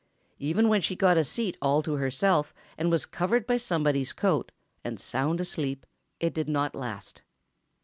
Even 0.39 0.67
when 0.67 0.81
she 0.81 0.95
got 0.95 1.15
a 1.15 1.23
seat 1.23 1.55
all 1.61 1.83
to 1.83 1.93
herself 1.93 2.55
and 2.75 2.89
was 2.89 3.05
covered 3.05 3.45
by 3.45 3.57
somebody's 3.57 4.13
coat, 4.13 4.51
and 4.83 4.99
sound 4.99 5.39
asleep, 5.39 5.85
it 6.19 6.33
did 6.33 6.49
not 6.49 6.73
last. 6.73 7.21